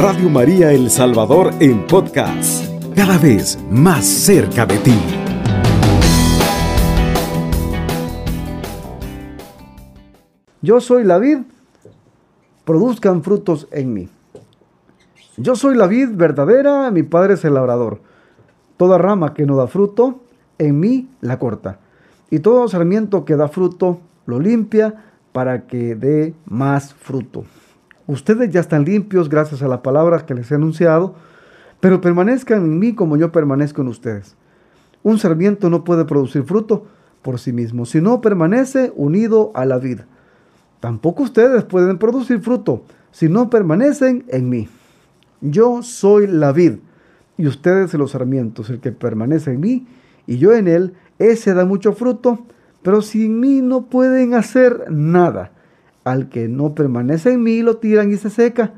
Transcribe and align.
Radio 0.00 0.30
María 0.30 0.70
El 0.70 0.90
Salvador 0.90 1.50
en 1.58 1.84
podcast, 1.84 2.64
cada 2.94 3.18
vez 3.18 3.58
más 3.68 4.06
cerca 4.06 4.64
de 4.64 4.78
ti. 4.78 4.94
Yo 10.62 10.80
soy 10.80 11.02
la 11.02 11.18
vid, 11.18 11.38
produzcan 12.64 13.24
frutos 13.24 13.66
en 13.72 13.92
mí. 13.92 14.08
Yo 15.36 15.56
soy 15.56 15.76
la 15.76 15.88
vid 15.88 16.10
verdadera, 16.12 16.92
mi 16.92 17.02
padre 17.02 17.34
es 17.34 17.44
el 17.44 17.54
labrador. 17.54 18.00
Toda 18.76 18.98
rama 18.98 19.34
que 19.34 19.46
no 19.46 19.56
da 19.56 19.66
fruto, 19.66 20.20
en 20.58 20.78
mí 20.78 21.08
la 21.20 21.40
corta. 21.40 21.80
Y 22.30 22.38
todo 22.38 22.68
sarmiento 22.68 23.24
que 23.24 23.34
da 23.34 23.48
fruto, 23.48 23.98
lo 24.26 24.38
limpia 24.38 24.94
para 25.32 25.66
que 25.66 25.96
dé 25.96 26.34
más 26.46 26.94
fruto. 26.94 27.46
Ustedes 28.08 28.50
ya 28.50 28.60
están 28.60 28.86
limpios 28.86 29.28
gracias 29.28 29.62
a 29.62 29.68
la 29.68 29.82
palabra 29.82 30.24
que 30.24 30.34
les 30.34 30.50
he 30.50 30.54
anunciado, 30.54 31.14
pero 31.78 32.00
permanezcan 32.00 32.64
en 32.64 32.78
mí 32.78 32.94
como 32.94 33.18
yo 33.18 33.30
permanezco 33.30 33.82
en 33.82 33.88
ustedes. 33.88 34.34
Un 35.02 35.18
sarmiento 35.18 35.68
no 35.68 35.84
puede 35.84 36.06
producir 36.06 36.42
fruto 36.42 36.86
por 37.20 37.38
sí 37.38 37.52
mismo, 37.52 37.84
si 37.84 38.00
no 38.00 38.22
permanece 38.22 38.94
unido 38.96 39.52
a 39.54 39.66
la 39.66 39.76
vida. 39.76 40.06
Tampoco 40.80 41.22
ustedes 41.22 41.64
pueden 41.64 41.98
producir 41.98 42.40
fruto 42.40 42.82
si 43.10 43.28
no 43.28 43.50
permanecen 43.50 44.24
en 44.28 44.48
mí. 44.48 44.68
Yo 45.42 45.82
soy 45.82 46.26
la 46.26 46.52
vid 46.52 46.78
y 47.36 47.46
ustedes 47.46 47.92
los 47.92 48.12
sarmientos. 48.12 48.70
El 48.70 48.80
que 48.80 48.90
permanece 48.90 49.52
en 49.52 49.60
mí 49.60 49.86
y 50.26 50.38
yo 50.38 50.54
en 50.54 50.66
él, 50.66 50.94
ese 51.18 51.52
da 51.52 51.66
mucho 51.66 51.92
fruto, 51.92 52.46
pero 52.82 53.02
sin 53.02 53.38
mí 53.38 53.60
no 53.60 53.86
pueden 53.86 54.32
hacer 54.32 54.90
nada. 54.90 55.52
Al 56.08 56.28
que 56.28 56.48
no 56.48 56.74
permanece 56.74 57.32
en 57.32 57.42
mí 57.42 57.62
lo 57.62 57.76
tiran 57.78 58.12
y 58.12 58.16
se 58.16 58.30
seca, 58.30 58.72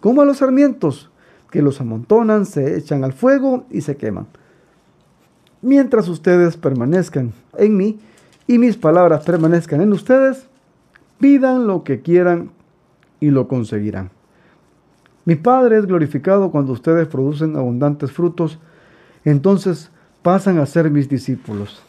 como 0.00 0.22
a 0.22 0.24
los 0.24 0.38
sarmientos, 0.38 1.10
que 1.50 1.62
los 1.62 1.80
amontonan, 1.80 2.46
se 2.46 2.76
echan 2.76 3.04
al 3.04 3.12
fuego 3.12 3.64
y 3.70 3.80
se 3.80 3.96
queman. 3.96 4.26
Mientras 5.62 6.08
ustedes 6.08 6.56
permanezcan 6.56 7.32
en 7.56 7.76
mí 7.76 7.98
y 8.46 8.58
mis 8.58 8.76
palabras 8.76 9.24
permanezcan 9.24 9.80
en 9.80 9.92
ustedes, 9.92 10.48
Pidan 11.18 11.66
lo 11.66 11.84
que 11.84 12.00
quieran 12.00 12.50
y 13.20 13.30
lo 13.30 13.48
conseguirán. 13.48 14.10
Mi 15.24 15.36
Padre 15.36 15.78
es 15.78 15.86
glorificado 15.86 16.50
cuando 16.50 16.72
ustedes 16.72 17.08
producen 17.08 17.56
abundantes 17.56 18.12
frutos, 18.12 18.58
entonces 19.24 19.90
pasan 20.22 20.58
a 20.58 20.66
ser 20.66 20.90
mis 20.90 21.08
discípulos. 21.08 21.82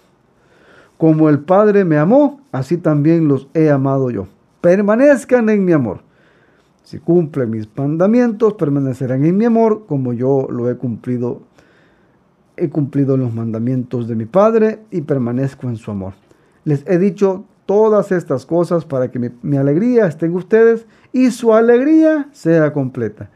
Como 0.98 1.28
el 1.28 1.40
Padre 1.40 1.84
me 1.84 1.98
amó, 1.98 2.40
así 2.52 2.78
también 2.78 3.28
los 3.28 3.50
he 3.54 3.70
amado 3.70 4.10
yo. 4.10 4.28
Permanezcan 4.66 5.48
en 5.50 5.64
mi 5.64 5.74
amor. 5.74 6.00
Si 6.82 6.98
cumplen 6.98 7.52
mis 7.52 7.70
mandamientos, 7.78 8.56
permanecerán 8.56 9.24
en 9.24 9.38
mi 9.38 9.46
amor, 9.46 9.86
como 9.86 10.12
yo 10.12 10.48
lo 10.50 10.72
he 10.72 10.76
cumplido. 10.76 11.44
He 12.58 12.70
cumplido 12.70 13.16
los 13.16 13.32
mandamientos 13.32 14.08
de 14.08 14.16
mi 14.16 14.26
Padre 14.26 14.80
y 14.90 15.02
permanezco 15.02 15.70
en 15.70 15.76
su 15.76 15.92
amor. 15.92 16.14
Les 16.64 16.84
he 16.88 16.98
dicho 16.98 17.46
todas 17.68 18.12
estas 18.12 18.48
cosas 18.48 18.86
para 18.86 19.12
que 19.12 19.20
mi, 19.20 19.56
alegría 19.56 20.08
esté 20.08 20.26
en 20.26 20.34
ustedes 20.34 20.88
y 21.14 21.30
su 21.30 21.54
alegría 21.54 22.30
sea 22.32 22.74
completa. 22.74 23.30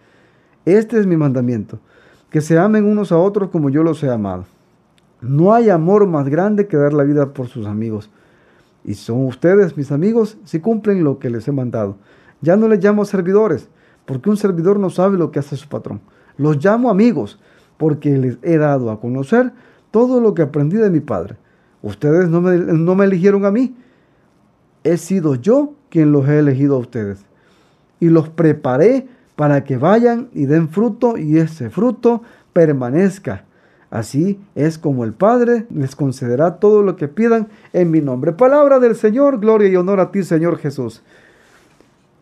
Este 0.66 1.00
es 1.00 1.06
mi 1.06 1.16
mandamiento, 1.16 1.78
que 2.32 2.42
se 2.42 2.58
amen 2.58 2.86
unos 2.86 3.12
a 3.12 3.20
otros 3.20 3.52
como 3.52 3.70
yo 3.70 3.84
los 3.84 4.02
he 4.02 4.10
amado. 4.10 4.46
No 5.22 5.54
hay 5.54 5.70
amor 5.70 6.08
más 6.08 6.28
grande 6.28 6.66
que 6.66 6.78
dar 6.78 6.94
la 6.94 7.04
vida 7.04 7.34
por 7.34 7.50
sus 7.50 7.68
amigos. 7.68 8.10
Y 8.84 8.94
son 8.94 9.26
ustedes 9.26 9.76
mis 9.78 9.92
amigos 9.92 10.38
si 10.46 10.60
cumplen 10.60 11.04
lo 11.04 11.20
que 11.20 11.30
les 11.30 11.48
he 11.48 11.52
mandado. 11.52 11.98
Ya 12.42 12.56
no 12.56 12.68
les 12.68 12.84
llamo 12.84 13.06
servidores, 13.06 13.70
porque 14.06 14.30
un 14.30 14.38
servidor 14.38 14.80
no 14.80 14.90
sabe 14.90 15.18
lo 15.18 15.32
que 15.32 15.40
hace 15.40 15.58
su 15.58 15.68
patrón. 15.68 16.02
Los 16.38 16.64
llamo 16.64 16.90
amigos, 16.90 17.40
porque 17.78 18.18
les 18.18 18.38
he 18.42 18.58
dado 18.58 18.92
a 18.92 19.00
conocer 19.00 19.52
todo 19.92 20.22
lo 20.22 20.34
que 20.34 20.44
aprendí 20.44 20.78
de 20.78 20.90
mi 20.90 21.00
Padre. 21.00 21.36
Ustedes 21.82 22.30
no 22.30 22.42
me, 22.42 22.58
no 22.58 22.96
me 22.96 23.06
eligieron 23.06 23.46
a 23.46 23.52
mí, 23.52 23.76
he 24.84 24.98
sido 24.98 25.36
yo 25.36 25.74
quien 25.90 26.12
los 26.12 26.28
he 26.28 26.40
elegido 26.40 26.76
a 26.76 26.80
ustedes. 26.80 27.26
Y 28.00 28.10
los 28.10 28.30
preparé 28.30 29.08
para 29.36 29.64
que 29.64 29.78
vayan 29.78 30.30
y 30.34 30.46
den 30.46 30.70
fruto 30.70 31.18
y 31.18 31.38
ese 31.38 31.70
fruto 31.70 32.22
permanezca. 32.54 33.46
Así 33.92 34.40
es 34.54 34.78
como 34.78 35.04
el 35.04 35.14
Padre 35.14 35.66
les 35.74 35.96
concederá 35.96 36.58
todo 36.58 36.84
lo 36.84 36.96
que 36.96 37.08
pidan 37.08 37.48
en 37.74 37.90
mi 37.90 38.02
nombre. 38.02 38.34
Palabra 38.34 38.80
del 38.80 38.96
Señor, 38.96 39.40
gloria 39.40 39.68
y 39.68 39.76
honor 39.76 40.00
a 40.00 40.12
ti, 40.12 40.24
Señor 40.24 40.58
Jesús. 40.60 41.02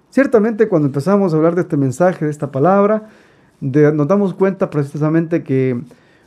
Ciertamente 0.09 0.69
cuando 0.69 0.87
empezamos 0.87 1.33
a 1.33 1.37
hablar 1.37 1.55
de 1.55 1.61
este 1.61 1.75
mensaje, 1.75 2.25
de 2.25 2.31
esta 2.31 2.51
palabra, 2.51 3.09
nos 3.59 4.07
damos 4.07 4.33
cuenta 4.33 4.69
precisamente 4.69 5.43
que 5.43 5.79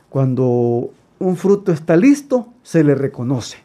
cuando 0.09 0.91
un 1.19 1.35
fruto 1.37 1.71
está 1.71 1.95
listo, 1.95 2.47
se 2.61 2.83
le 2.83 2.93
reconoce, 2.93 3.57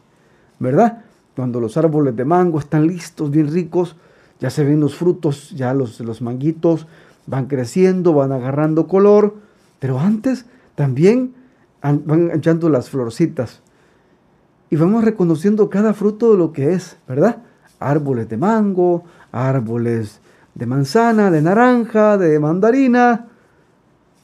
¿verdad? 0.59 1.03
Cuando 1.35 1.59
los 1.59 1.77
árboles 1.77 2.15
de 2.15 2.25
mango 2.25 2.59
están 2.59 2.87
listos, 2.87 3.29
bien 3.29 3.51
ricos, 3.51 3.95
ya 4.39 4.49
se 4.49 4.63
ven 4.63 4.79
los 4.79 4.95
frutos, 4.95 5.51
ya 5.51 5.73
los, 5.73 5.99
los 5.99 6.21
manguitos 6.21 6.87
van 7.27 7.45
creciendo, 7.45 8.13
van 8.13 8.31
agarrando 8.31 8.87
color, 8.87 9.35
pero 9.79 9.99
antes 9.99 10.45
también 10.75 11.33
van 11.81 12.31
echando 12.33 12.69
las 12.69 12.89
florcitas. 12.89 13.61
Y 14.69 14.75
vamos 14.75 15.03
reconociendo 15.03 15.69
cada 15.69 15.93
fruto 15.93 16.31
de 16.31 16.37
lo 16.37 16.51
que 16.51 16.73
es, 16.73 16.97
¿verdad? 17.07 17.37
Árboles 17.79 18.27
de 18.27 18.37
mango, 18.37 19.03
árboles 19.31 20.19
de 20.55 20.65
manzana, 20.65 21.31
de 21.31 21.41
naranja, 21.41 22.17
de 22.17 22.39
mandarina, 22.39 23.27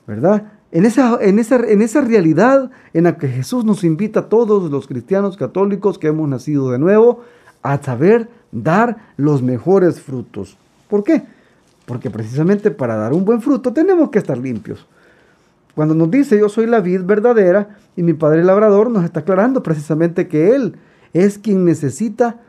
¿verdad? 0.08 0.52
En 0.72 0.86
esa, 0.86 1.20
en, 1.22 1.38
esa, 1.38 1.58
en 1.58 1.82
esa 1.82 2.02
realidad 2.02 2.72
en 2.94 3.04
la 3.04 3.18
que 3.18 3.28
Jesús 3.28 3.64
nos 3.64 3.84
invita 3.84 4.22
a 4.22 4.30
todos 4.30 4.72
los 4.72 4.88
cristianos 4.88 5.38
católicos 5.38 6.00
que 6.00 6.08
hemos 6.08 6.28
nacido 6.28 6.72
de 6.72 6.80
nuevo 6.80 7.22
a 7.62 7.82
saber 7.82 8.30
dar 8.52 8.98
los 9.16 9.44
mejores 9.44 10.02
frutos. 10.02 10.58
¿Por 10.90 11.04
qué? 11.04 11.24
Porque 11.86 12.10
precisamente 12.10 12.72
para 12.72 12.96
dar 12.96 13.14
un 13.14 13.24
buen 13.24 13.42
fruto 13.42 13.72
tenemos 13.72 14.10
que 14.10 14.20
estar 14.20 14.38
limpios. 14.38 14.88
Cuando 15.76 15.96
nos 15.96 16.12
dice 16.12 16.38
yo 16.40 16.50
soy 16.50 16.68
la 16.68 16.82
vid 16.82 17.02
verdadera 17.04 17.78
y 17.96 18.04
mi 18.04 18.14
padre 18.14 18.44
labrador 18.44 18.92
nos 18.92 19.04
está 19.04 19.22
aclarando 19.22 19.64
precisamente 19.64 20.28
que 20.28 20.56
Él 20.56 20.78
es 21.14 21.38
quien 21.38 21.66
necesita 21.66 22.42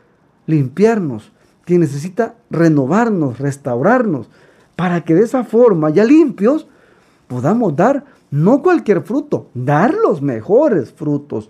limpiarnos, 0.47 1.31
quien 1.65 1.81
necesita 1.81 2.35
renovarnos, 2.49 3.39
restaurarnos, 3.39 4.29
para 4.75 5.01
que 5.01 5.15
de 5.15 5.23
esa 5.23 5.43
forma, 5.43 5.89
ya 5.89 6.03
limpios, 6.03 6.67
podamos 7.27 7.75
dar 7.75 8.05
no 8.29 8.61
cualquier 8.61 9.01
fruto, 9.01 9.49
dar 9.53 9.93
los 9.93 10.21
mejores 10.21 10.91
frutos. 10.91 11.49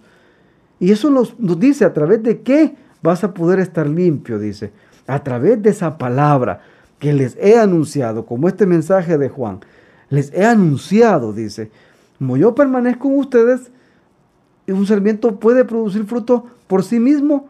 Y 0.80 0.92
eso 0.92 1.10
nos, 1.10 1.36
dice 1.60 1.86
a 1.86 1.94
través 1.94 2.22
de 2.22 2.42
qué 2.42 2.76
vas 3.02 3.24
a 3.24 3.34
poder 3.34 3.60
estar 3.60 3.88
limpio, 3.88 4.40
dice, 4.40 4.72
a 5.08 5.24
través 5.24 5.62
de 5.62 5.70
esa 5.70 5.98
palabra 5.98 6.62
que 7.00 7.14
les 7.14 7.38
he 7.38 7.58
anunciado, 7.58 8.26
como 8.26 8.48
este 8.48 8.66
mensaje 8.66 9.18
de 9.18 9.30
Juan. 9.30 9.60
Les 10.10 10.32
he 10.34 10.46
anunciado, 10.46 11.34
dice, 11.34 11.72
como 12.18 12.38
yo 12.38 12.56
permanezco 12.56 13.08
en 13.10 13.20
ustedes, 13.20 13.72
un 14.68 14.86
sarmiento 14.86 15.40
puede 15.40 15.66
producir 15.66 16.06
fruto 16.06 16.46
por 16.68 16.84
sí 16.84 17.00
mismo. 17.00 17.48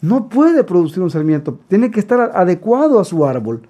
No 0.00 0.28
puede 0.28 0.64
producir 0.64 1.02
un 1.02 1.10
sarmiento, 1.10 1.58
tiene 1.68 1.90
que 1.90 2.00
estar 2.00 2.32
adecuado 2.34 2.98
a 2.98 3.04
su 3.04 3.24
árbol. 3.24 3.62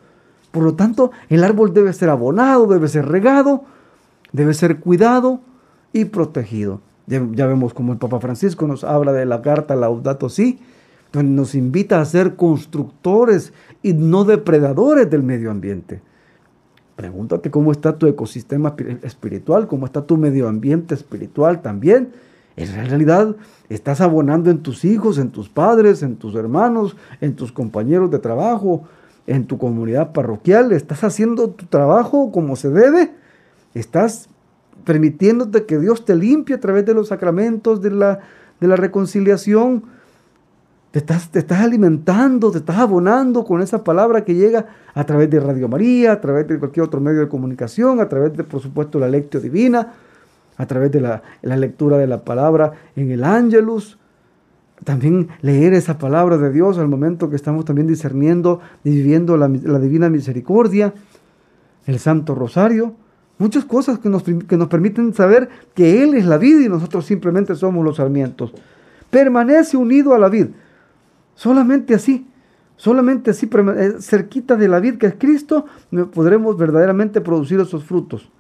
Por 0.51 0.63
lo 0.63 0.75
tanto, 0.75 1.11
el 1.29 1.45
árbol 1.45 1.75
debe 1.75 1.93
ser 1.93 2.09
abonado, 2.09 2.67
debe 2.67 2.89
ser 2.89 3.07
regado, 3.07 3.65
debe 4.33 4.55
ser 4.55 4.81
cuidado 4.81 5.41
y 5.93 6.07
protegido. 6.07 6.81
Ya, 7.07 7.47
vemos 7.47 7.75
como 7.75 7.93
el 7.93 7.99
Papa 7.99 8.21
Francisco 8.21 8.67
nos 8.67 8.85
habla 8.85 9.13
de 9.13 9.27
la 9.27 9.43
carta 9.43 9.77
Laudato 9.77 10.29
Si, 10.29 10.61
donde 11.13 11.33
nos 11.33 11.55
invita 11.55 12.01
a 12.01 12.05
ser 12.05 12.37
constructores 12.37 13.53
y 13.83 13.93
no 13.93 14.25
depredadores 14.25 15.11
del 15.11 15.23
medio 15.23 15.51
ambiente. 15.51 16.01
Pregúntate 16.97 17.51
cómo 17.51 17.73
está 17.73 17.97
tu 17.97 18.07
ecosistema 18.07 18.77
espiritual, 19.03 19.67
cómo 19.67 19.87
está 19.87 20.03
tu 20.07 20.17
medio 20.17 20.49
ambiente 20.49 20.95
espiritual 20.95 21.63
también. 21.63 22.13
En 22.57 22.75
realidad 22.75 23.35
estás 23.71 24.01
abonando 24.01 24.51
en 24.51 24.59
tus 24.59 24.85
hijos, 24.85 25.17
en 25.17 25.31
tus 25.31 25.49
padres, 25.49 26.03
en 26.03 26.17
tus 26.17 26.35
hermanos, 26.35 26.97
en 27.21 27.35
tus 27.35 27.51
compañeros 27.51 28.11
de 28.11 28.19
trabajo, 28.19 28.85
en 29.27 29.47
tu 29.47 29.57
comunidad 29.57 30.13
parroquial. 30.13 30.73
¿Estás 30.73 31.03
haciendo 31.03 31.51
tu 31.51 31.67
trabajo 31.67 32.31
como 32.31 32.57
se 32.57 32.69
debe? 32.69 33.15
Estás 33.75 34.29
permitiéndote 34.85 35.65
que 35.65 35.79
Dios 35.79 36.05
te 36.05 36.15
limpie 36.15 36.57
a 36.57 36.61
través 36.61 36.85
de 36.85 36.95
los 36.95 37.09
sacramentos 37.09 37.81
de 37.81 37.91
la, 37.91 38.21
de 38.61 38.69
la 38.69 38.77
reconciliación. 38.77 39.85
Te 40.93 41.01
estás, 41.01 41.31
te 41.31 41.41
estás 41.41 41.61
alimentando, 41.61 42.53
te 42.53 42.59
estás 42.59 42.79
abonando 42.79 43.45
con 43.45 43.61
esa 43.61 43.83
palabra 43.83 44.25
que 44.25 44.35
llega 44.35 44.67
a 44.95 45.05
través 45.05 45.29
de 45.31 45.41
Radio 45.41 45.67
María, 45.67 46.13
a 46.13 46.21
través 46.21 46.47
de 46.47 46.59
cualquier 46.59 46.85
otro 46.85 47.01
medio 47.01 47.21
de 47.21 47.29
comunicación, 47.29 48.01
a 48.01 48.09
través 48.09 48.37
de, 48.37 48.45
por 48.45 48.61
supuesto, 48.61 49.01
la 49.01 49.09
lectio 49.09 49.41
divina, 49.41 49.95
a 50.57 50.67
través 50.67 50.93
de 50.93 51.01
la, 51.01 51.23
lectura 51.43 51.99
de 51.99 52.07
la 52.07 52.23
palabra 52.25 52.73
en 52.95 53.11
el 53.11 53.25
Ángelus. 53.25 53.99
También 54.85 55.29
leer 55.41 55.75
esa 55.75 55.99
palabra 55.99 56.39
de 56.39 56.53
Dios 56.53 56.79
al 56.79 56.89
momento 56.89 57.29
que 57.29 57.37
estamos 57.37 57.65
también 57.65 57.89
discerniendo 57.89 58.61
y 58.85 58.91
viviendo 58.91 59.37
la, 59.37 59.49
la 59.49 59.79
divina 59.81 60.09
misericordia, 60.09 60.95
el 61.87 61.99
Santo 61.99 62.37
Rosario 62.37 62.95
Muchas 63.43 63.65
cosas 63.65 63.99
que 63.99 64.09
nos, 64.09 64.23
que 64.23 64.57
nos 64.57 64.69
permiten 64.69 65.13
saber 65.15 65.49
que 65.75 66.05
Él 66.05 66.15
es 66.15 66.27
la 66.27 66.39
vida 66.39 66.63
y 66.63 66.69
nosotros 66.69 67.05
simplemente 67.05 67.57
somos 67.57 67.85
los 67.85 67.97
sarmientos. 67.97 68.53
Permanece 69.11 69.77
unido 69.77 70.15
a 70.15 70.19
la 70.21 70.29
vid. 70.29 70.47
Solamente 71.35 71.95
así, 71.95 72.27
solamente 72.77 73.31
así, 73.31 73.49
eh, 73.77 73.95
cerquita 74.01 74.57
de 74.57 74.69
la 74.69 74.81
vid 74.81 74.99
que 74.99 75.07
es 75.07 75.15
Cristo, 75.19 75.67
podremos 76.13 76.57
verdaderamente 76.57 77.21
producir 77.21 77.61
esos 77.61 77.85
frutos. 77.85 78.31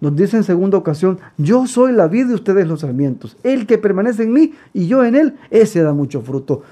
Nos 0.00 0.16
dice 0.16 0.38
en 0.38 0.44
segunda 0.44 0.78
ocasión, 0.78 1.18
yo 1.36 1.66
soy 1.66 1.92
la 1.92 2.08
vid 2.08 2.26
de 2.26 2.34
ustedes 2.34 2.66
los 2.66 2.80
sarmientos. 2.80 3.36
El 3.42 3.66
que 3.66 3.76
permanece 3.76 4.22
en 4.22 4.32
mí 4.32 4.54
y 4.72 4.86
yo 4.86 5.04
en 5.04 5.14
él, 5.14 5.36
ese 5.50 5.82
da 5.82 5.92
mucho 5.92 6.22
fruto. 6.22 6.62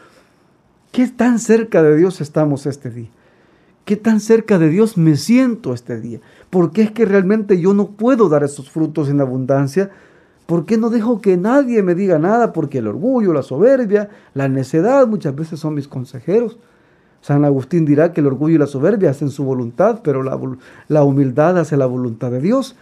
¿Qué 0.92 1.06
tan 1.08 1.38
cerca 1.38 1.82
de 1.82 1.96
Dios 1.96 2.22
estamos 2.22 2.64
este 2.64 2.90
día? 2.90 3.10
¿Qué 3.84 3.96
tan 3.96 4.20
cerca 4.20 4.58
de 4.58 4.69
Dios 4.69 4.96
me 4.96 5.16
siento 5.16 5.75
este 5.75 6.00
día? 6.00 6.20
Porque 6.50 6.82
es 6.82 6.90
que 6.90 7.04
realmente 7.04 7.60
yo 7.60 7.75
no 7.75 7.88
puedo 7.92 8.28
dar 8.28 8.44
esos 8.44 8.70
frutos 8.70 9.08
en 9.08 9.20
abundancia. 9.20 9.90
¿Por 10.48 10.64
qué 10.64 10.78
no 10.78 10.88
dejo 10.88 11.20
que 11.20 11.36
nadie 11.36 11.82
me 11.82 11.94
diga 11.94 12.18
nada? 12.18 12.54
Porque 12.54 12.78
el 12.78 12.86
orgullo, 12.86 13.34
la 13.34 13.42
soberbia, 13.42 14.08
la 14.32 14.48
necedad 14.48 15.06
muchas 15.06 15.36
veces 15.36 15.60
son 15.60 15.74
mis 15.74 15.88
consejeros. 15.88 16.56
San 17.20 17.44
Agustín 17.44 17.84
dirá 17.84 18.14
que 18.14 18.22
el 18.22 18.28
orgullo 18.28 18.54
y 18.54 18.58
la 18.58 18.66
soberbia 18.66 19.10
hacen 19.10 19.28
su 19.28 19.44
voluntad, 19.44 20.00
pero 20.02 20.22
la, 20.22 21.02
humildad 21.04 21.58
hace 21.58 21.76
la 21.76 21.84
voluntad 21.84 22.30
de 22.30 22.40
Dios. 22.40 22.76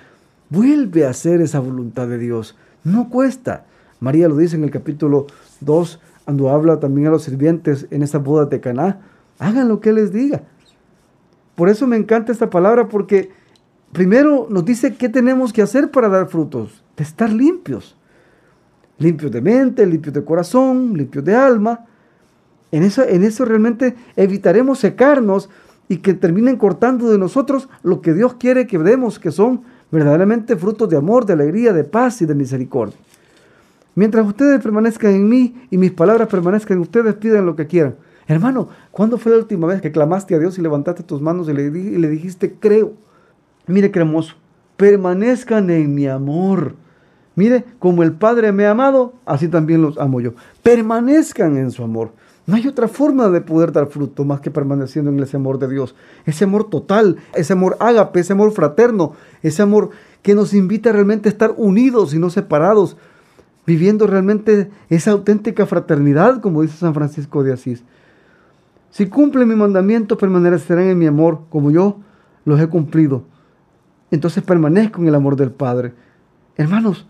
Vuelve 0.48 1.06
a 1.06 1.10
hacer 1.10 1.40
esa 1.40 1.58
voluntad 1.58 2.06
de 2.06 2.18
Dios. 2.18 2.56
No 2.84 3.08
cuesta. 3.08 3.64
María 3.98 4.28
lo 4.28 4.36
dice 4.36 4.54
en 4.54 4.62
el 4.62 4.70
capítulo 4.70 5.26
2, 5.62 6.00
cuando 6.24 6.50
habla 6.50 6.78
también 6.78 7.08
a 7.08 7.10
los 7.10 7.24
sirvientes 7.24 7.88
en 7.90 8.04
esa 8.04 8.18
boda 8.18 8.46
de 8.46 8.60
Caná. 8.60 9.00
Hagan 9.40 9.66
lo 9.66 9.80
que 9.80 9.92
les 9.92 10.12
diga. 10.12 10.42
Por 11.56 11.68
eso 11.68 11.88
me 11.88 11.96
encanta 11.96 12.30
esta 12.30 12.48
palabra, 12.48 12.86
porque 12.86 13.32
primero 13.90 14.46
nos 14.50 14.64
dice 14.64 14.94
qué 14.94 15.08
tenemos 15.08 15.52
que 15.52 15.62
hacer 15.62 15.90
para 15.90 16.08
dar 16.08 16.28
frutos. 16.28 16.85
De 16.96 17.04
estar 17.04 17.30
limpios. 17.30 17.96
Limpios 18.98 19.30
de 19.30 19.42
mente, 19.42 19.84
limpios 19.86 20.14
de 20.14 20.24
corazón, 20.24 20.96
limpios 20.96 21.24
de 21.24 21.34
alma. 21.34 21.86
En 22.72 22.82
eso, 22.82 23.02
en 23.06 23.22
eso 23.24 23.44
realmente 23.44 23.94
evitaremos 24.16 24.78
secarnos 24.78 25.50
y 25.88 25.98
que 25.98 26.14
terminen 26.14 26.56
cortando 26.56 27.10
de 27.10 27.18
nosotros 27.18 27.68
lo 27.82 28.00
que 28.00 28.12
Dios 28.12 28.34
quiere 28.34 28.66
que 28.66 28.78
demos, 28.78 29.18
que 29.18 29.30
son 29.30 29.62
verdaderamente 29.90 30.56
frutos 30.56 30.88
de 30.88 30.96
amor, 30.96 31.26
de 31.26 31.34
alegría, 31.34 31.72
de 31.72 31.84
paz 31.84 32.22
y 32.22 32.26
de 32.26 32.34
misericordia. 32.34 32.96
Mientras 33.94 34.26
ustedes 34.26 34.62
permanezcan 34.62 35.12
en 35.12 35.28
mí 35.28 35.54
y 35.70 35.78
mis 35.78 35.92
palabras 35.92 36.28
permanezcan 36.28 36.76
en 36.76 36.82
ustedes, 36.82 37.14
pidan 37.14 37.46
lo 37.46 37.56
que 37.56 37.66
quieran. 37.66 37.96
Hermano, 38.26 38.68
¿cuándo 38.90 39.18
fue 39.18 39.32
la 39.32 39.38
última 39.38 39.66
vez 39.68 39.80
que 39.80 39.92
clamaste 39.92 40.34
a 40.34 40.38
Dios 40.38 40.58
y 40.58 40.62
levantaste 40.62 41.02
tus 41.02 41.22
manos 41.22 41.48
y 41.48 41.52
le, 41.52 41.66
y 41.66 41.96
le 41.96 42.08
dijiste, 42.08 42.56
creo? 42.58 42.92
Mire, 43.66 43.90
cremoso, 43.90 44.34
permanezcan 44.76 45.70
en 45.70 45.94
mi 45.94 46.06
amor. 46.08 46.74
Mire, 47.36 47.64
como 47.78 48.02
el 48.02 48.12
Padre 48.12 48.50
me 48.50 48.66
ha 48.66 48.70
amado, 48.70 49.12
así 49.26 49.46
también 49.46 49.82
los 49.82 49.98
amo 49.98 50.20
yo. 50.20 50.32
Permanezcan 50.62 51.58
en 51.58 51.70
su 51.70 51.84
amor. 51.84 52.12
No 52.46 52.56
hay 52.56 52.66
otra 52.66 52.88
forma 52.88 53.28
de 53.28 53.42
poder 53.42 53.72
dar 53.72 53.88
fruto 53.88 54.24
más 54.24 54.40
que 54.40 54.50
permaneciendo 54.50 55.10
en 55.10 55.20
ese 55.20 55.36
amor 55.36 55.58
de 55.58 55.68
Dios. 55.68 55.94
Ese 56.24 56.44
amor 56.44 56.70
total, 56.70 57.18
ese 57.34 57.52
amor 57.52 57.76
ágape, 57.78 58.20
ese 58.20 58.32
amor 58.32 58.52
fraterno, 58.52 59.12
ese 59.42 59.62
amor 59.62 59.90
que 60.22 60.34
nos 60.34 60.54
invita 60.54 60.92
realmente 60.92 61.28
a 61.28 61.32
estar 61.32 61.54
unidos 61.56 62.14
y 62.14 62.18
no 62.18 62.30
separados, 62.30 62.96
viviendo 63.66 64.06
realmente 64.06 64.70
esa 64.88 65.10
auténtica 65.10 65.66
fraternidad, 65.66 66.40
como 66.40 66.62
dice 66.62 66.78
San 66.78 66.94
Francisco 66.94 67.42
de 67.42 67.52
Asís. 67.52 67.84
Si 68.90 69.06
cumplen 69.08 69.48
mi 69.48 69.56
mandamiento, 69.56 70.16
permanecerán 70.16 70.86
en 70.86 70.98
mi 70.98 71.06
amor, 71.06 71.40
como 71.50 71.70
yo 71.70 71.98
los 72.46 72.58
he 72.60 72.66
cumplido. 72.68 73.24
Entonces 74.10 74.42
permanezco 74.42 75.02
en 75.02 75.08
el 75.08 75.14
amor 75.16 75.36
del 75.36 75.50
Padre. 75.50 75.92
Hermanos, 76.56 77.06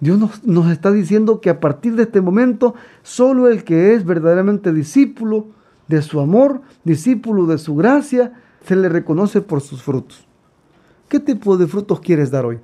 Dios 0.00 0.42
nos, 0.44 0.70
está 0.70 0.92
diciendo 0.92 1.40
que 1.40 1.48
a 1.48 1.60
partir 1.60 1.96
de 1.96 2.02
este 2.02 2.20
momento, 2.20 2.74
solo 3.02 3.48
el 3.48 3.64
que 3.64 3.94
es 3.94 4.04
verdaderamente 4.04 4.72
discípulo 4.72 5.46
de 5.88 6.02
su 6.02 6.20
amor, 6.20 6.60
discípulo 6.84 7.46
de 7.46 7.58
su 7.58 7.76
gracia, 7.76 8.34
se 8.66 8.76
le 8.76 8.88
reconoce 8.88 9.40
por 9.40 9.60
sus 9.60 9.82
frutos. 9.82 10.26
¿Qué 11.08 11.20
tipo 11.20 11.56
de 11.56 11.66
frutos 11.66 12.00
quieres 12.00 12.30
dar 12.30 12.44
hoy? 12.44 12.58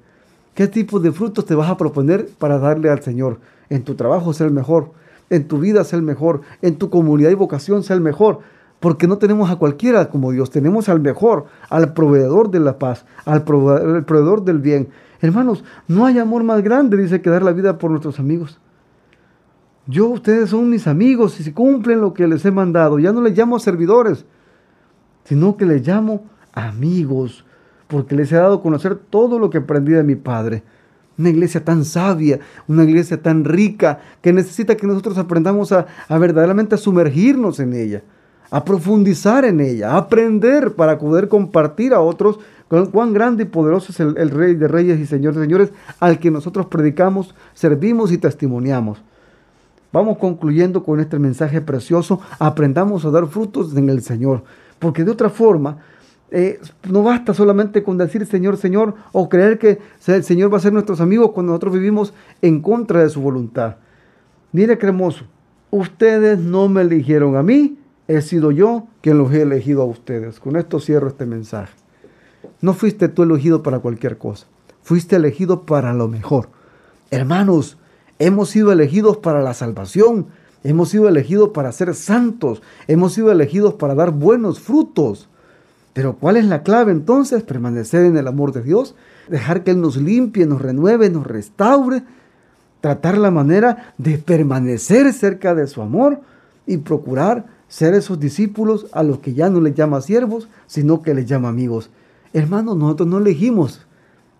¿Qué 0.54 0.66
tipo 0.66 1.00
de 1.00 1.12
frutos 1.12 1.46
te 1.46 1.54
vas 1.54 1.70
a 1.70 1.76
proponer 1.76 2.28
para 2.38 2.58
darle 2.58 2.90
al 2.90 3.02
Señor? 3.02 3.40
En 3.70 3.84
tu 3.84 3.94
trabajo 3.94 4.34
ser 4.34 4.48
el 4.48 4.52
mejor, 4.52 4.90
en 5.30 5.48
tu 5.48 5.58
vida 5.58 5.84
ser 5.84 6.00
el 6.00 6.04
mejor, 6.04 6.42
en 6.60 6.76
tu 6.76 6.90
comunidad 6.90 7.30
y 7.30 7.34
vocación 7.34 7.82
ser 7.82 7.96
el 7.96 8.02
mejor, 8.02 8.40
porque 8.80 9.06
no 9.06 9.16
tenemos 9.16 9.48
a 9.50 9.56
cualquiera 9.56 10.10
como 10.10 10.32
Dios, 10.32 10.50
tenemos 10.50 10.90
al 10.90 11.00
mejor, 11.00 11.46
al 11.70 11.94
proveedor 11.94 12.50
de 12.50 12.60
la 12.60 12.78
paz, 12.78 13.06
al 13.24 13.44
proveedor 13.44 14.44
del 14.44 14.58
bien, 14.58 14.88
Hermanos, 15.22 15.62
no 15.86 16.04
hay 16.04 16.18
amor 16.18 16.42
más 16.42 16.62
grande, 16.62 16.96
dice, 16.96 17.22
que 17.22 17.30
dar 17.30 17.44
la 17.44 17.52
vida 17.52 17.78
por 17.78 17.90
nuestros 17.90 18.18
amigos. 18.18 18.58
Yo, 19.86 20.08
ustedes 20.08 20.50
son 20.50 20.68
mis 20.68 20.88
amigos 20.88 21.38
y 21.38 21.44
si 21.44 21.52
cumplen 21.52 22.00
lo 22.00 22.12
que 22.12 22.26
les 22.26 22.44
he 22.44 22.50
mandado, 22.50 22.98
ya 22.98 23.12
no 23.12 23.22
les 23.22 23.38
llamo 23.38 23.60
servidores, 23.60 24.24
sino 25.24 25.56
que 25.56 25.64
les 25.64 25.86
llamo 25.86 26.24
amigos, 26.52 27.44
porque 27.86 28.16
les 28.16 28.32
he 28.32 28.36
dado 28.36 28.56
a 28.56 28.62
conocer 28.62 28.96
todo 28.96 29.38
lo 29.38 29.48
que 29.48 29.58
aprendí 29.58 29.92
de 29.92 30.02
mi 30.02 30.16
Padre. 30.16 30.64
Una 31.16 31.30
iglesia 31.30 31.64
tan 31.64 31.84
sabia, 31.84 32.40
una 32.66 32.82
iglesia 32.82 33.22
tan 33.22 33.44
rica, 33.44 34.00
que 34.22 34.32
necesita 34.32 34.76
que 34.76 34.88
nosotros 34.88 35.18
aprendamos 35.18 35.70
a, 35.70 35.86
a 36.08 36.18
verdaderamente 36.18 36.76
sumergirnos 36.76 37.60
en 37.60 37.74
ella, 37.74 38.02
a 38.50 38.64
profundizar 38.64 39.44
en 39.44 39.60
ella, 39.60 39.92
a 39.92 39.98
aprender 39.98 40.74
para 40.74 40.98
poder 40.98 41.28
compartir 41.28 41.94
a 41.94 42.00
otros 42.00 42.40
cuán 42.90 43.12
grande 43.12 43.42
y 43.42 43.46
poderoso 43.46 43.92
es 43.92 44.00
el, 44.00 44.30
Rey 44.30 44.54
de 44.54 44.66
Reyes 44.66 44.98
y 44.98 45.06
Señor 45.06 45.34
de 45.34 45.42
Señores 45.42 45.72
al 46.00 46.18
que 46.18 46.30
nosotros 46.30 46.66
predicamos, 46.66 47.34
servimos 47.54 48.12
y 48.12 48.18
testimoniamos. 48.18 49.02
Vamos 49.92 50.16
concluyendo 50.16 50.82
con 50.82 50.98
este 50.98 51.18
mensaje 51.18 51.60
precioso. 51.60 52.20
Aprendamos 52.38 53.04
a 53.04 53.10
dar 53.10 53.26
frutos 53.26 53.76
en 53.76 53.90
el 53.90 54.00
Señor. 54.00 54.42
Porque 54.78 55.04
de 55.04 55.10
otra 55.10 55.28
forma, 55.28 55.78
eh, 56.30 56.60
no 56.88 57.02
basta 57.02 57.34
solamente 57.34 57.82
con 57.82 57.98
decir 57.98 58.24
Señor, 58.24 58.56
Señor, 58.56 58.94
o 59.12 59.28
creer 59.28 59.58
que 59.58 59.78
el 60.06 60.24
Señor 60.24 60.50
va 60.50 60.56
a 60.56 60.60
ser 60.60 60.72
nuestros 60.72 61.02
amigos 61.02 61.32
cuando 61.32 61.52
nosotros 61.52 61.74
vivimos 61.74 62.14
en 62.40 62.62
contra 62.62 63.02
de 63.02 63.10
su 63.10 63.20
voluntad. 63.20 63.76
Mire, 64.50 64.78
cremoso, 64.78 65.26
ustedes 65.70 66.38
no 66.38 66.68
me 66.70 66.82
eligieron 66.82 67.36
a 67.36 67.42
mí, 67.42 67.78
he 68.08 68.22
sido 68.22 68.50
yo 68.50 68.86
quien 69.02 69.18
los 69.18 69.30
he 69.32 69.42
elegido 69.42 69.82
a 69.82 69.86
ustedes. 69.86 70.40
Con 70.40 70.56
esto 70.56 70.80
cierro 70.80 71.08
este 71.08 71.26
mensaje. 71.26 71.81
No 72.62 72.74
fuiste 72.74 73.08
tú 73.08 73.24
elegido 73.24 73.62
para 73.62 73.80
cualquier 73.80 74.16
cosa. 74.16 74.46
Fuiste 74.82 75.16
elegido 75.16 75.66
para 75.66 75.92
lo 75.92 76.08
mejor. 76.08 76.48
Hermanos, 77.10 77.76
hemos 78.20 78.50
sido 78.50 78.72
elegidos 78.72 79.16
para 79.18 79.42
la 79.42 79.52
salvación. 79.52 80.28
Hemos 80.62 80.90
sido 80.90 81.08
elegidos 81.08 81.50
para 81.50 81.72
ser 81.72 81.94
santos. 81.94 82.62
Hemos 82.86 83.14
sido 83.14 83.32
elegidos 83.32 83.74
para 83.74 83.96
dar 83.96 84.12
buenos 84.12 84.60
frutos. 84.60 85.28
Pero 85.92 86.14
¿cuál 86.14 86.36
es 86.36 86.44
la 86.44 86.62
clave 86.62 86.92
entonces? 86.92 87.42
Permanecer 87.42 88.04
en 88.04 88.16
el 88.16 88.28
amor 88.28 88.52
de 88.52 88.62
Dios. 88.62 88.94
Dejar 89.28 89.64
que 89.64 89.72
Él 89.72 89.80
nos 89.80 89.96
limpie, 89.96 90.46
nos 90.46 90.62
renueve, 90.62 91.10
nos 91.10 91.26
restaure. 91.26 92.04
Tratar 92.80 93.18
la 93.18 93.32
manera 93.32 93.92
de 93.98 94.18
permanecer 94.18 95.12
cerca 95.12 95.56
de 95.56 95.66
su 95.66 95.82
amor 95.82 96.20
y 96.66 96.76
procurar 96.78 97.46
ser 97.66 97.94
esos 97.94 98.20
discípulos 98.20 98.86
a 98.92 99.02
los 99.02 99.18
que 99.18 99.34
ya 99.34 99.50
no 99.50 99.60
les 99.60 99.74
llama 99.74 100.00
siervos, 100.00 100.48
sino 100.66 101.02
que 101.02 101.14
les 101.14 101.26
llama 101.26 101.48
amigos. 101.48 101.90
Hermanos, 102.32 102.76
nosotros 102.76 103.08
no 103.08 103.18
elegimos 103.18 103.86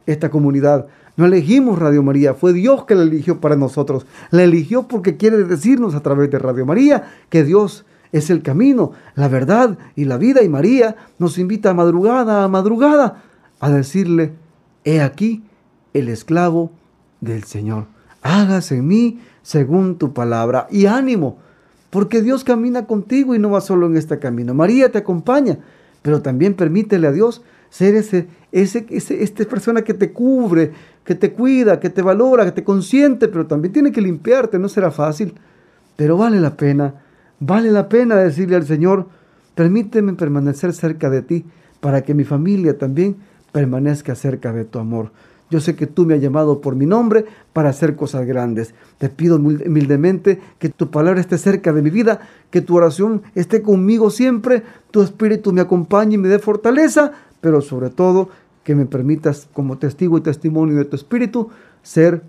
esta 0.07 0.31
comunidad, 0.31 0.87
no 1.17 1.27
elegimos 1.27 1.79
Radio 1.79 2.03
María, 2.03 2.35
fue 2.35 2.53
Dios 2.53 2.85
que 2.85 2.95
la 2.95 3.03
eligió 3.03 3.41
para 3.41 3.57
nosotros. 3.57 4.07
La 4.31 4.43
eligió 4.43 4.89
porque 4.89 5.17
quiere 5.17 5.45
decirnos 5.45 5.95
a 5.95 6.01
través 6.01 6.31
de 6.31 6.39
Radio 6.39 6.65
María 6.65 7.11
que 7.29 7.45
Dios 7.45 7.85
es 8.13 8.31
el 8.31 8.43
camino, 8.43 8.93
la 9.15 9.29
verdad 9.29 9.79
y 9.95 10.05
la 10.05 10.17
vida. 10.17 10.43
Y 10.43 10.49
María 10.49 10.97
nos 11.19 11.39
invita 11.39 11.71
a 11.71 11.75
madrugada 11.75 12.45
a 12.45 12.49
madrugada 12.49 13.23
a 13.61 13.71
decirle, 13.71 14.33
he 14.85 15.01
aquí 15.01 15.43
el 15.95 16.09
esclavo 16.09 16.71
del 17.21 17.45
Señor. 17.45 17.87
Hágase 18.23 18.77
en 18.77 18.87
mí 18.87 19.21
según 19.43 19.99
tu 19.99 20.13
palabra. 20.13 20.67
Y 20.71 20.87
ánimo, 20.87 21.39
porque 21.91 22.23
Dios 22.23 22.45
camina 22.45 22.87
contigo 22.87 23.35
y 23.35 23.39
no 23.39 23.51
va 23.51 23.61
solo 23.61 23.87
en 23.87 23.97
este 23.97 24.19
camino. 24.19 24.55
María 24.55 24.91
te 24.91 24.99
acompaña, 24.99 25.59
pero 26.03 26.23
también 26.23 26.55
permítele 26.55 27.07
a 27.07 27.13
Dios 27.13 27.43
ser 27.73 27.95
ese, 27.95 28.27
ese, 28.53 28.85
ese, 28.91 29.23
esta 29.23 29.45
persona 29.47 29.81
que 29.81 29.95
te 29.95 30.13
cubre, 30.13 30.73
que 31.05 31.15
te 31.15 31.33
cuida, 31.33 31.81
que 31.81 31.89
te 31.89 32.03
valora, 32.03 32.45
que 32.45 32.53
te 32.53 32.65
consiente, 32.65 33.29
pero 33.29 33.47
también 33.47 33.73
tiene 33.73 33.93
que 33.93 34.03
limpiarte, 34.03 34.59
no 34.59 34.69
será 34.69 34.91
fácil, 34.91 35.33
pero 35.97 36.19
vale 36.19 36.39
la 36.39 36.55
pena, 36.55 36.97
vale 37.41 37.71
la 37.71 37.89
pena 37.89 38.17
decirle 38.17 38.57
al 38.57 38.67
Señor, 38.67 39.07
permíteme 39.55 40.13
permanecer 40.13 40.75
cerca 40.75 41.09
de 41.09 41.23
ti 41.23 41.47
para 41.81 42.03
que 42.03 42.13
mi 42.13 42.25
familia 42.25 42.77
también 42.77 43.17
permanezca 43.53 44.15
cerca 44.17 44.53
de 44.53 44.67
tu 44.67 44.79
amor. 44.79 45.11
Yo 45.49 45.61
sé 45.61 45.75
que 45.75 45.87
tú 45.87 46.05
me 46.05 46.15
has 46.15 46.21
llamado 46.21 46.61
por 46.61 46.77
mi 46.77 46.85
nombre 46.85 47.25
para 47.55 47.71
hacer 47.71 47.97
cosas 47.97 48.27
grandes. 48.27 48.75
Te 48.99 49.09
pido 49.09 49.37
humildemente 49.37 50.41
que 50.59 50.69
tu 50.69 50.91
palabra 50.91 51.21
esté 51.21 51.39
cerca 51.39 51.73
de 51.73 51.81
mi 51.81 51.91
vida, 51.91 52.21
que 52.51 52.61
tu 52.61 52.77
oración 52.77 53.23
esté 53.35 53.63
conmigo 53.63 54.11
siempre, 54.11 54.63
tu 54.91 55.01
espíritu 55.01 55.55
me 55.55 55.63
acompañe 55.63 56.17
y 56.17 56.19
me 56.19 56.29
dé 56.29 56.39
fortaleza 56.39 57.13
pero 57.43 57.61
sobre 57.61 57.91
todo 57.91 58.31
que 58.65 58.75
me 58.75 58.87
permitas 58.87 59.49
como 59.53 59.77
testigo 59.77 60.17
y 60.17 60.23
testimonio 60.23 60.79
de 60.79 60.87
tu 60.87 60.97
espíritu 60.97 61.51
ser 61.83 62.23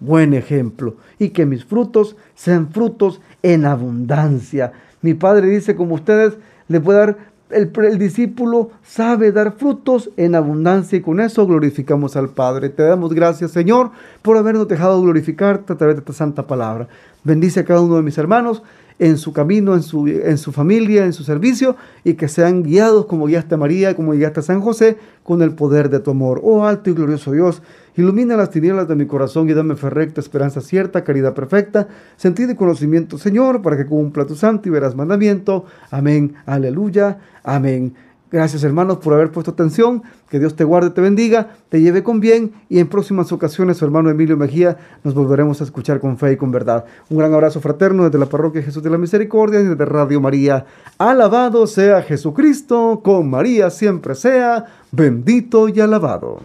buen 0.00 0.34
ejemplo 0.34 0.96
y 1.18 1.28
que 1.28 1.46
mis 1.46 1.64
frutos 1.64 2.16
sean 2.34 2.70
frutos 2.70 3.20
en 3.42 3.64
abundancia. 3.64 4.72
Mi 5.02 5.14
Padre 5.14 5.48
dice, 5.48 5.76
como 5.76 5.94
ustedes 5.94 6.36
le 6.66 6.80
puede 6.80 6.98
dar, 6.98 7.16
el, 7.50 7.70
el, 7.76 7.98
discípulo 7.98 8.70
sabe 8.82 9.30
dar 9.30 9.52
frutos 9.52 10.10
en 10.16 10.34
abundancia 10.34 10.98
y 10.98 11.02
con 11.02 11.20
eso 11.20 11.46
glorificamos 11.46 12.16
al 12.16 12.30
Padre. 12.30 12.70
Te 12.70 12.82
damos 12.82 13.12
gracias, 13.12 13.52
Señor, 13.52 13.90
por 14.22 14.36
habernos 14.38 14.66
dejado 14.66 15.00
glorificarte 15.02 15.74
a 15.74 15.76
través 15.76 15.96
de 15.96 16.00
esta 16.00 16.14
santa 16.14 16.46
palabra. 16.46 16.88
Bendice 17.22 17.60
a 17.60 17.64
cada 17.64 17.82
uno 17.82 17.96
de 17.96 18.02
mis 18.02 18.18
hermanos 18.18 18.62
en 18.98 19.18
su 19.18 19.32
camino, 19.32 19.74
en 19.74 19.82
su, 19.82 20.06
en 20.06 20.38
su 20.38 20.52
familia, 20.52 21.04
en 21.04 21.12
su 21.12 21.24
servicio, 21.24 21.76
y 22.04 22.14
que 22.14 22.28
sean 22.28 22.62
guiados 22.62 23.06
como 23.06 23.26
guiaste 23.26 23.54
a 23.54 23.58
María, 23.58 23.96
como 23.96 24.12
guiaste 24.12 24.40
a 24.40 24.42
San 24.42 24.60
José, 24.60 24.96
con 25.22 25.42
el 25.42 25.54
poder 25.54 25.90
de 25.90 26.00
tu 26.00 26.10
amor. 26.10 26.40
Oh 26.44 26.64
alto 26.64 26.90
y 26.90 26.94
glorioso 26.94 27.32
Dios, 27.32 27.62
ilumina 27.96 28.36
las 28.36 28.50
tinieblas 28.50 28.88
de 28.88 28.94
mi 28.94 29.06
corazón 29.06 29.48
y 29.48 29.54
dame 29.54 29.76
fe 29.76 29.90
recta, 29.90 30.20
esperanza 30.20 30.60
cierta, 30.60 31.04
caridad 31.04 31.34
perfecta, 31.34 31.88
sentido 32.16 32.52
y 32.52 32.56
conocimiento, 32.56 33.18
Señor, 33.18 33.62
para 33.62 33.76
que 33.76 33.86
cumpla 33.86 34.26
tu 34.26 34.36
santo 34.36 34.68
y 34.68 34.72
verás 34.72 34.94
mandamiento. 34.94 35.64
Amén, 35.90 36.34
aleluya, 36.46 37.18
amén. 37.42 37.94
Gracias 38.34 38.64
hermanos 38.64 38.98
por 38.98 39.14
haber 39.14 39.30
puesto 39.30 39.52
atención. 39.52 40.02
Que 40.28 40.40
Dios 40.40 40.56
te 40.56 40.64
guarde, 40.64 40.90
te 40.90 41.00
bendiga, 41.00 41.50
te 41.68 41.80
lleve 41.80 42.02
con 42.02 42.18
bien 42.18 42.50
y 42.68 42.80
en 42.80 42.88
próximas 42.88 43.30
ocasiones 43.30 43.76
su 43.76 43.84
hermano 43.84 44.10
Emilio 44.10 44.36
Mejía 44.36 44.76
nos 45.04 45.14
volveremos 45.14 45.60
a 45.60 45.64
escuchar 45.64 46.00
con 46.00 46.18
fe 46.18 46.32
y 46.32 46.36
con 46.36 46.50
verdad. 46.50 46.84
Un 47.10 47.18
gran 47.18 47.32
abrazo 47.32 47.60
fraterno 47.60 48.02
desde 48.02 48.18
la 48.18 48.26
parroquia 48.26 48.60
Jesús 48.60 48.82
de 48.82 48.90
la 48.90 48.98
Misericordia 48.98 49.60
y 49.60 49.66
desde 49.66 49.84
Radio 49.84 50.20
María. 50.20 50.66
Alabado 50.98 51.68
sea 51.68 52.02
Jesucristo, 52.02 53.02
con 53.04 53.30
María 53.30 53.70
siempre 53.70 54.16
sea 54.16 54.64
bendito 54.90 55.68
y 55.68 55.78
alabado. 55.78 56.40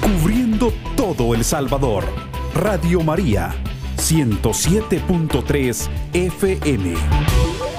Cubriendo 0.00 0.72
todo 0.96 1.34
El 1.34 1.44
Salvador. 1.44 2.04
Radio 2.54 3.02
María 3.02 3.50
107.3 3.98 5.90
FM. 6.14 7.69